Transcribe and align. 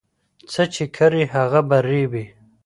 څه 0.51 0.63
چې 0.73 0.83
کري 0.95 1.23
هغه 1.33 1.61
به 1.69 1.77
رېبې 1.87 2.25